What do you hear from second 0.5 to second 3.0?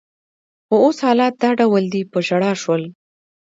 خو اوس حالت دا ډول دی، په ژړا شول.